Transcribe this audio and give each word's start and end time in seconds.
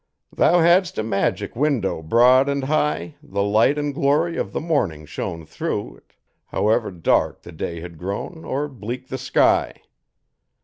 Thou 0.35 0.61
hadst 0.61 0.97
a 0.97 1.03
magic 1.03 1.55
window 1.55 2.01
broad 2.01 2.49
and 2.49 2.63
high 2.63 3.17
The 3.21 3.43
light 3.43 3.77
and 3.77 3.93
glory 3.93 4.35
of 4.35 4.51
the 4.51 4.59
morning 4.59 5.05
shone 5.05 5.45
Thro' 5.45 5.95
it, 5.97 6.15
however 6.47 6.89
dark 6.89 7.43
the 7.43 7.51
day 7.51 7.81
had 7.81 7.99
grown, 7.99 8.43
Or 8.43 8.67
bleak 8.67 9.09
the 9.09 9.19
sky. 9.19 9.83